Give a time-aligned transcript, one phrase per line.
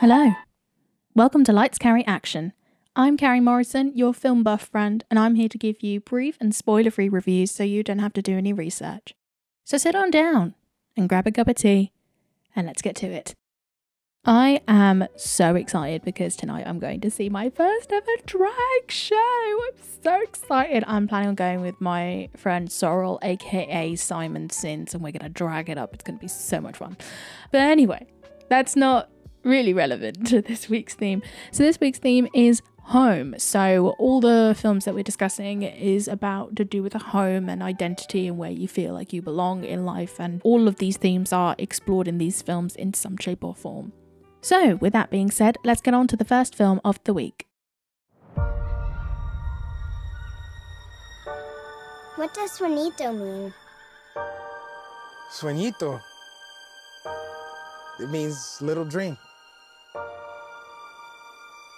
[0.00, 0.34] Hello.
[1.14, 2.52] Welcome to Lights Carrie Action.
[2.94, 6.54] I'm Carrie Morrison, your film buff friend, and I'm here to give you brief and
[6.54, 9.14] spoiler free reviews so you don't have to do any research.
[9.64, 10.54] So sit on down
[10.98, 11.92] and grab a cup of tea
[12.54, 13.34] and let's get to it.
[14.22, 19.16] I am so excited because tonight I'm going to see my first ever drag show.
[19.16, 20.84] I'm so excited.
[20.86, 25.30] I'm planning on going with my friend Sorrel, aka Simon Sins, and we're going to
[25.30, 25.94] drag it up.
[25.94, 26.98] It's going to be so much fun.
[27.50, 28.06] But anyway,
[28.50, 29.08] that's not
[29.46, 31.22] really relevant to this week's theme.
[31.52, 33.34] So, this week's theme is home.
[33.38, 37.62] So, all the films that we're discussing is about to do with a home and
[37.62, 40.20] identity and where you feel like you belong in life.
[40.20, 43.92] And all of these themes are explored in these films in some shape or form.
[44.40, 47.46] So, with that being said, let's get on to the first film of the week.
[52.16, 53.52] What does sueñito mean?
[55.30, 56.00] Sueñito.
[58.00, 59.18] It means little dream.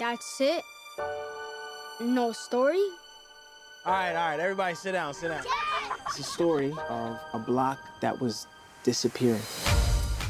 [0.00, 0.64] That's it?
[2.00, 2.82] No story?
[3.84, 5.44] All right, all right, everybody sit down, sit down.
[6.06, 8.46] It's a story of a block that was
[8.82, 9.42] disappearing.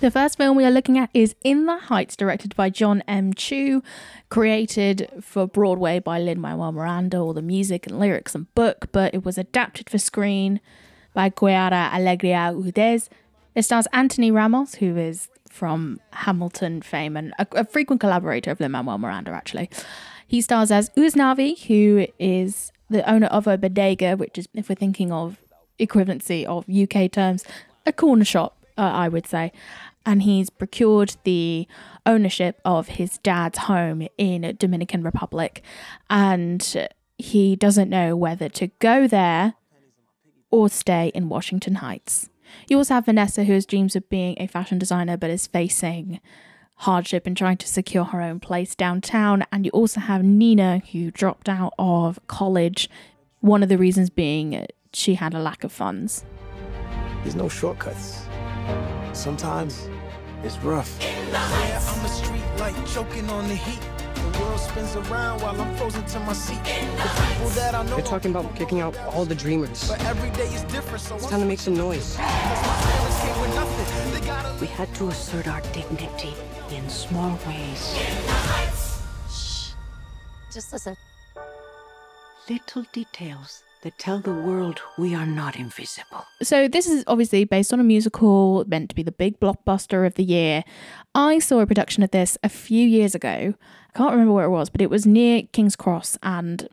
[0.00, 3.34] The first film we are looking at is In the Heights, directed by John M.
[3.34, 3.84] Chu,
[4.30, 9.14] created for Broadway by Lin Manuel Miranda, all the music and lyrics and book, but
[9.14, 10.60] it was adapted for screen
[11.14, 13.08] by Quiara Alegria Hudes.
[13.54, 18.58] It stars Anthony Ramos, who is from Hamilton fame and a, a frequent collaborator of
[18.58, 19.68] Lin Manuel Miranda, actually.
[20.26, 24.74] He stars as Usnavi, who is the owner of a bodega, which is, if we're
[24.74, 25.36] thinking of
[25.78, 27.44] equivalency of UK terms,
[27.84, 29.52] a corner shop, uh, I would say.
[30.06, 31.68] And he's procured the
[32.06, 35.62] ownership of his dad's home in Dominican Republic,
[36.08, 39.54] and he doesn't know whether to go there
[40.50, 42.28] or stay in Washington Heights.
[42.68, 46.20] You also have Vanessa, who has dreams of being a fashion designer but is facing
[46.76, 49.44] hardship in trying to secure her own place downtown.
[49.52, 52.90] And you also have Nina, who dropped out of college.
[53.40, 56.24] One of the reasons being she had a lack of funds.
[57.22, 58.26] There's no shortcuts.
[59.12, 59.88] Sometimes
[60.42, 60.98] it's rough.
[61.00, 64.01] Yeah, I'm a street light choking on the heat.
[64.32, 66.62] The world spins around while I'm frozen to my seat.
[66.64, 69.88] The people that I know They're talking about kicking out all the dreamers.
[69.88, 72.16] but every day is different, so It's time to make some noise.
[74.60, 76.34] We had to assert our dignity
[76.70, 77.96] in small ways.
[79.30, 79.72] Shh,
[80.52, 80.96] Just listen.
[82.48, 86.24] Little details that tell the world we are not invisible.
[86.42, 90.14] So this is obviously based on a musical meant to be the big blockbuster of
[90.14, 90.64] the year.
[91.14, 93.54] I saw a production of this a few years ago.
[93.94, 96.68] I can't remember where it was, but it was near King's Cross and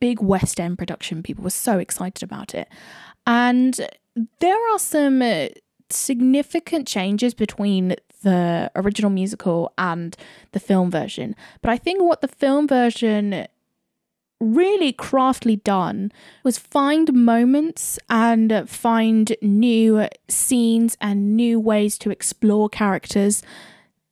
[0.00, 1.22] big West End production.
[1.22, 2.68] People were so excited about it.
[3.26, 3.86] And
[4.40, 5.48] there are some uh,
[5.90, 10.16] significant changes between the original musical and
[10.52, 11.36] the film version.
[11.62, 13.46] But I think what the film version
[14.44, 16.12] really craftily done
[16.42, 23.42] was find moments and find new scenes and new ways to explore characters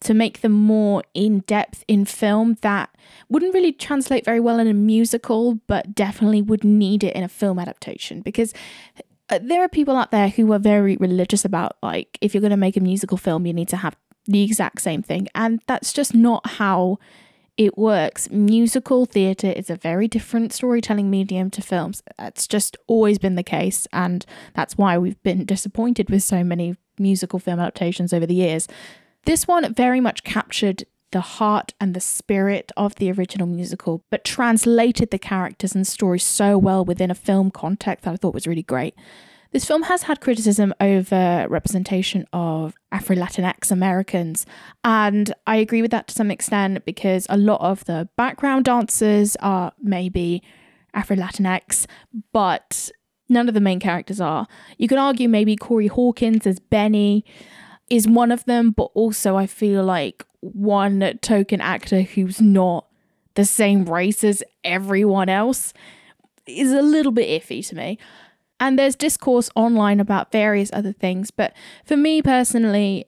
[0.00, 2.90] to make them more in depth in film that
[3.28, 7.28] wouldn't really translate very well in a musical, but definitely would need it in a
[7.28, 8.54] film adaptation because
[9.30, 12.50] uh, there are people out there who are very religious about like if you're going
[12.50, 13.96] to make a musical film you need to have
[14.28, 15.26] the exact same thing.
[15.34, 16.98] And that's just not how
[17.58, 18.30] it works.
[18.30, 22.02] Musical theatre is a very different storytelling medium to films.
[22.16, 24.24] That's just always been the case, and
[24.54, 28.68] that's why we've been disappointed with so many musical film adaptations over the years.
[29.24, 34.24] This one very much captured the heart and the spirit of the original musical, but
[34.24, 38.46] translated the characters and stories so well within a film context that I thought was
[38.46, 38.94] really great.
[39.50, 44.44] This film has had criticism over representation of Afro Latinx Americans,
[44.84, 49.36] and I agree with that to some extent because a lot of the background dancers
[49.36, 50.42] are maybe
[50.92, 51.86] Afro Latinx,
[52.30, 52.90] but
[53.30, 54.46] none of the main characters are.
[54.76, 57.24] You could argue maybe Corey Hawkins as Benny
[57.88, 62.86] is one of them, but also I feel like one token actor who's not
[63.34, 65.72] the same race as everyone else
[66.46, 67.98] is a little bit iffy to me.
[68.60, 73.06] And there's discourse online about various other things, but for me personally,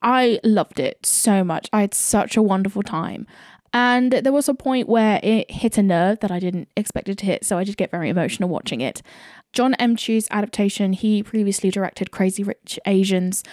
[0.00, 1.68] I loved it so much.
[1.72, 3.26] I had such a wonderful time.
[3.72, 7.18] And there was a point where it hit a nerve that I didn't expect it
[7.18, 9.02] to hit, so I did get very emotional watching it.
[9.52, 9.96] John M.
[9.96, 13.44] Chu's adaptation, he previously directed Crazy Rich Asians,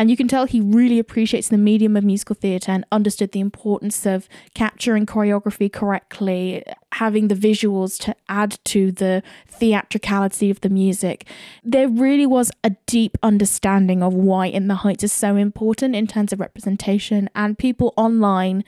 [0.00, 3.40] And you can tell he really appreciates the medium of musical theatre and understood the
[3.40, 10.70] importance of capturing choreography correctly, having the visuals to add to the theatricality of the
[10.70, 11.28] music.
[11.62, 16.06] There really was a deep understanding of why In the Heights is so important in
[16.06, 18.64] terms of representation, and people online,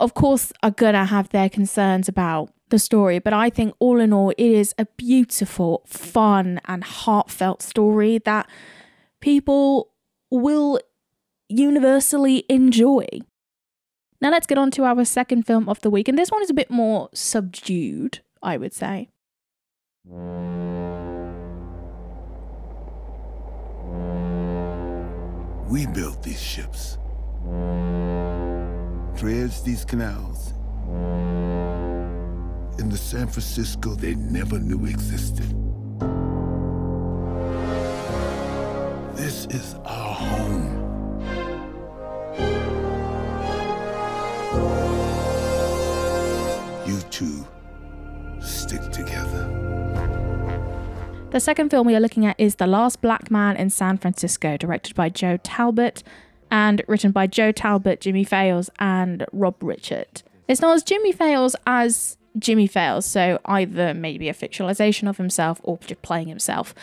[0.00, 4.10] of course, are gonna have their concerns about the story, but I think all in
[4.10, 8.48] all, it is a beautiful, fun, and heartfelt story that
[9.20, 9.90] people
[10.30, 10.80] will
[11.48, 13.06] universally enjoy.
[14.20, 16.50] Now, let's get on to our second film of the week, and this one is
[16.50, 19.08] a bit more subdued, I would say.
[25.68, 26.96] We built these ships,
[29.18, 30.52] dredged these canals.
[32.78, 35.65] In the San Francisco they never knew existed.
[39.50, 40.82] Is our home.
[46.84, 47.46] You two
[48.40, 49.52] stick together.
[51.30, 54.56] The second film we are looking at is The Last Black Man in San Francisco,
[54.56, 56.02] directed by Joe Talbot
[56.50, 60.22] and written by Joe Talbot, Jimmy Fails, and Rob Richert.
[60.48, 65.60] It's not as Jimmy Fails as Jimmy Fails, so either maybe a fictionalization of himself
[65.62, 66.74] or just playing himself.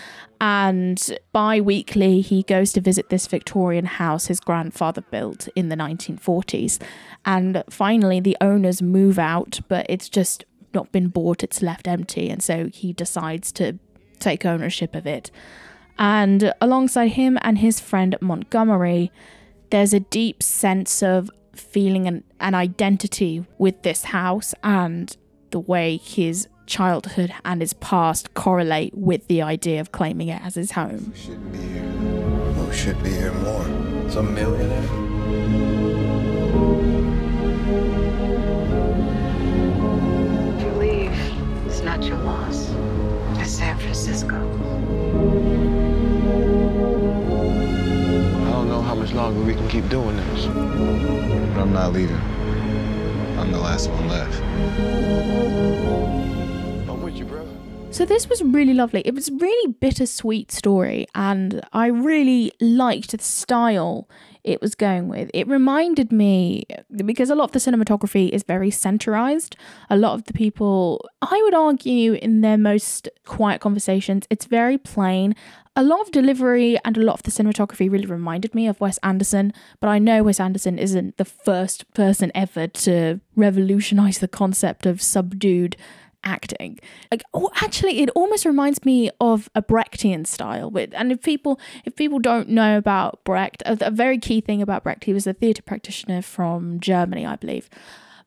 [0.42, 5.76] And bi weekly, he goes to visit this Victorian house his grandfather built in the
[5.76, 6.82] 1940s.
[7.26, 12.30] And finally, the owners move out, but it's just not been bought, it's left empty.
[12.30, 13.78] And so he decides to
[14.20, 15.30] take ownership of it.
[16.00, 19.12] And alongside him and his friend Montgomery,
[19.70, 25.16] there's a deep sense of feeling an, an identity with this house and
[25.54, 30.56] the way his childhood and his past correlate with the idea of claiming it as
[30.56, 30.98] his home.
[30.98, 31.84] Who Shouldn't be here.
[31.84, 33.64] Who should be here more?
[34.10, 34.84] Some millionaire?
[40.56, 42.72] If you leave, it's not your loss.
[43.40, 44.36] It's San Francisco.
[48.42, 50.48] I don't know how much longer we can keep doing this.
[50.48, 52.33] But I'm not leaving.
[53.38, 54.42] I'm the last one left.
[56.90, 57.48] I'm with you, bro.
[57.92, 59.02] So this was really lovely.
[59.02, 64.10] It was a really bittersweet story, and I really liked the style
[64.44, 65.30] it was going with.
[65.34, 66.66] It reminded me
[66.96, 69.56] because a lot of the cinematography is very centerized.
[69.90, 74.78] A lot of the people, I would argue, in their most quiet conversations, it's very
[74.78, 75.36] plain.
[75.76, 79.00] A lot of delivery and a lot of the cinematography really reminded me of Wes
[79.00, 84.86] Anderson, but I know Wes Anderson isn't the first person ever to revolutionize the concept
[84.86, 85.76] of subdued
[86.24, 86.80] acting.
[87.12, 90.70] Like, oh, actually, it almost reminds me of a Brechtian style.
[90.70, 94.62] With and if people if people don't know about Brecht, a, a very key thing
[94.62, 97.68] about Brecht, he was a theatre practitioner from Germany, I believe,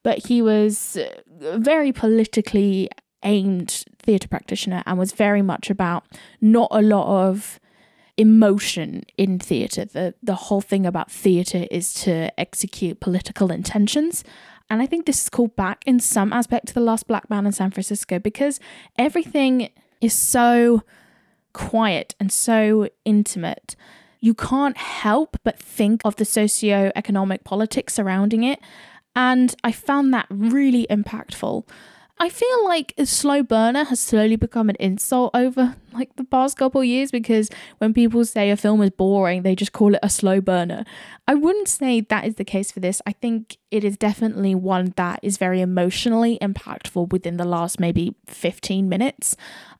[0.02, 2.90] but he was uh, very politically
[3.22, 6.04] aimed theatre practitioner and was very much about
[6.40, 7.58] not a lot of
[8.16, 9.84] emotion in theatre.
[9.84, 14.24] The the whole thing about theatre is to execute political intentions.
[14.68, 17.46] And I think this is called back in some aspect to the last black man
[17.46, 18.58] in San Francisco because
[18.98, 19.70] everything
[20.00, 20.82] is so
[21.52, 23.76] quiet and so intimate.
[24.20, 28.58] You can't help but think of the socio-economic politics surrounding it.
[29.14, 31.64] And I found that really impactful.
[32.18, 36.56] I feel like a slow burner has slowly become an insult over like the past
[36.56, 40.08] couple years because when people say a film is boring, they just call it a
[40.08, 40.84] slow burner.
[41.28, 43.02] I wouldn't say that is the case for this.
[43.06, 48.14] I think it is definitely one that is very emotionally impactful within the last maybe
[48.26, 49.36] 15 minutes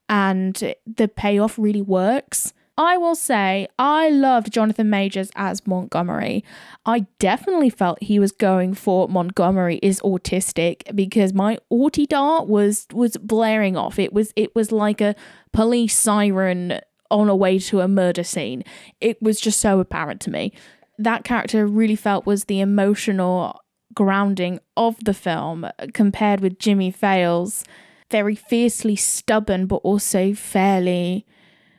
[0.09, 2.53] and the payoff really works.
[2.79, 6.45] I will say I loved Jonathan Majors as Montgomery.
[6.85, 12.87] I definitely felt he was going for Montgomery is autistic because my auti dart was
[12.93, 13.99] was blaring off.
[13.99, 15.15] It was it was like a
[15.53, 16.81] police siren
[17.11, 18.63] on a way to a murder scene.
[19.01, 20.53] It was just so apparent to me.
[20.99, 23.61] That character really felt was the emotional
[23.95, 27.65] grounding of the film compared with Jimmy Fails,
[28.11, 31.25] very fiercely stubborn but also fairly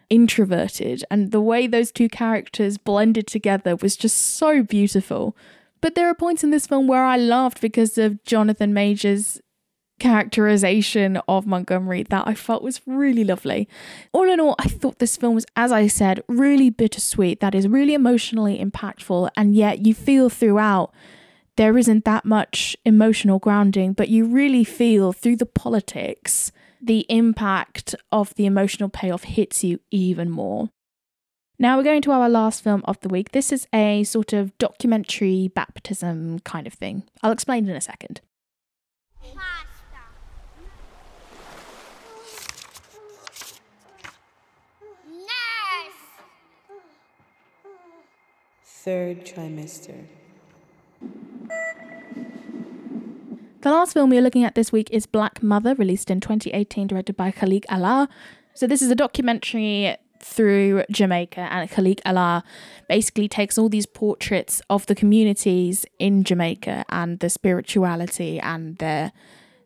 [0.09, 5.35] introverted, and the way those two characters blended together was just so beautiful.
[5.81, 9.39] But there are points in this film where I laughed because of Jonathan Majors'
[9.99, 13.67] characterization of Montgomery that I felt was really lovely.
[14.13, 17.67] All in all, I thought this film was, as I said, really bittersweet, that is
[17.67, 20.93] really emotionally impactful, and yet you feel throughout
[21.55, 27.95] there isn't that much emotional grounding, but you really feel through the politics the impact
[28.11, 30.69] of the emotional payoff hits you even more.
[31.59, 33.31] Now we're going to our last film of the week.
[33.31, 37.03] This is a sort of documentary baptism kind of thing.
[37.23, 38.21] I'll explain in a second.
[48.63, 50.05] Third trimester.
[53.61, 57.17] The last film we're looking at this week is Black Mother, released in 2018, directed
[57.17, 58.07] by Khalik Allah.
[58.53, 62.43] So, this is a documentary through Jamaica, and Khalik Allah
[62.87, 69.11] basically takes all these portraits of the communities in Jamaica and the spirituality and their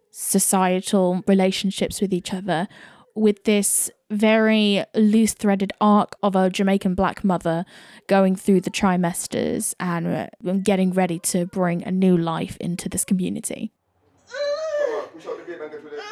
[0.10, 2.70] societal relationships with each other
[3.14, 7.66] with this very loose threaded arc of a Jamaican black mother
[8.08, 13.04] going through the trimesters and uh, getting ready to bring a new life into this
[13.04, 13.74] community.
[15.62, 16.04] Push out the gate and get rid of the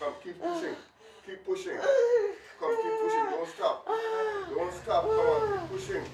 [0.00, 0.76] Come, keep pushing.
[1.26, 1.78] Keep pushing.
[2.60, 3.26] Come, keep pushing.
[3.30, 3.86] Don't stop.
[4.50, 5.02] Don't stop.
[5.02, 6.04] Come on, keep pushing.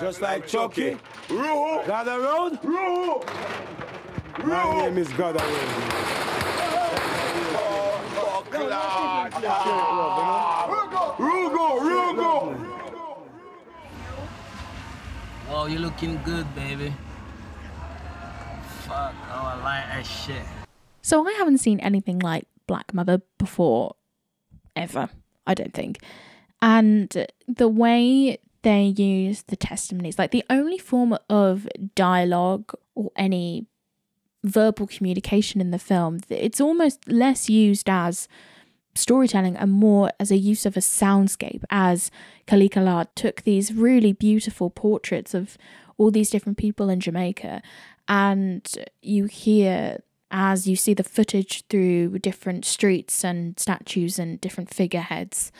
[0.00, 0.96] Just like Chucky.
[1.28, 1.86] Ruhu.
[1.86, 2.58] Gather round.
[2.62, 3.22] Ruhu.
[4.44, 5.36] My name is God
[11.18, 12.66] Rugo, Rugo.
[15.50, 16.94] Oh, you're looking good, baby.
[19.00, 20.42] Fuck, oh, I like that shit.
[21.00, 23.96] So I haven't seen anything like Black Mother before,
[24.76, 25.08] ever,
[25.46, 26.00] I don't think.
[26.60, 33.64] And the way they use the testimonies, like the only form of dialogue or any
[34.44, 38.28] verbal communication in the film, it's almost less used as
[38.94, 42.10] storytelling and more as a use of a soundscape as
[42.46, 45.56] Khalik Allah took these really beautiful portraits of
[45.96, 47.62] all these different people in Jamaica
[48.10, 50.02] and you hear
[50.32, 55.50] as you see the footage through different streets and statues and different figureheads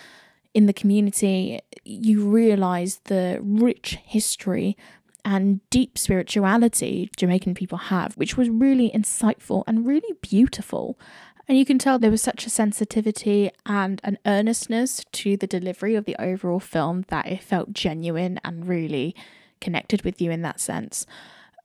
[0.52, 4.76] in the community you realize the rich history
[5.25, 10.99] and deep spirituality Jamaican people have, which was really insightful and really beautiful.
[11.47, 15.95] And you can tell there was such a sensitivity and an earnestness to the delivery
[15.95, 19.14] of the overall film that it felt genuine and really
[19.61, 21.07] connected with you in that sense.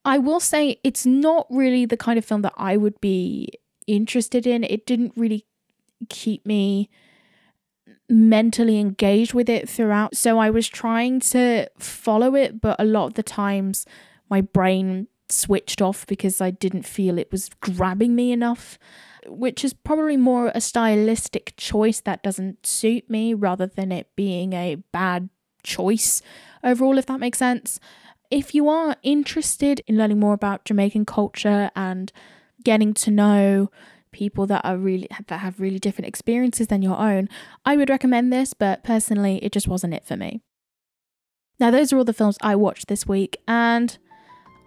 [0.05, 3.49] I will say it's not really the kind of film that I would be
[3.87, 4.63] interested in.
[4.63, 5.45] It didn't really
[6.09, 6.89] keep me
[8.07, 10.15] mentally engaged with it throughout.
[10.15, 13.85] So I was trying to follow it, but a lot of the times
[14.29, 18.77] my brain switched off because I didn't feel it was grabbing me enough,
[19.25, 24.53] which is probably more a stylistic choice that doesn't suit me rather than it being
[24.53, 25.29] a bad
[25.63, 26.21] choice
[26.63, 27.79] overall, if that makes sense.
[28.31, 32.11] If you are interested in learning more about Jamaican culture and
[32.63, 33.69] getting to know
[34.11, 37.29] people that are really that have really different experiences than your own,
[37.65, 40.41] I would recommend this, but personally it just wasn't it for me.
[41.59, 43.97] Now those are all the films I watched this week and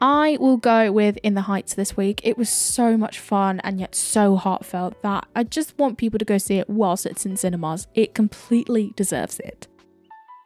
[0.00, 2.20] I will go with In the Heights this week.
[2.22, 6.24] It was so much fun and yet so heartfelt that I just want people to
[6.24, 7.88] go see it whilst it's in cinemas.
[7.94, 9.66] It completely deserves it.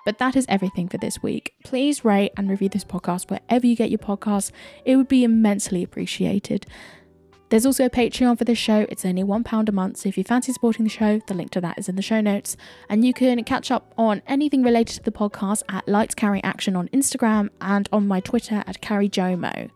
[0.04, 1.54] But that is everything for this week.
[1.64, 4.50] Please rate and review this podcast wherever you get your podcasts.
[4.84, 6.66] It would be immensely appreciated.
[7.50, 8.86] There's also a Patreon for this show.
[8.88, 11.60] It's only £1 a month, so if you fancy supporting the show, the link to
[11.60, 12.56] that is in the show notes.
[12.88, 16.76] And you can catch up on anything related to the podcast at Lights Carrie Action
[16.76, 19.68] on Instagram and on my Twitter at CarrieJomo.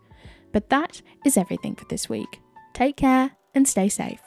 [0.53, 2.41] But that is everything for this week.
[2.73, 4.26] Take care and stay safe.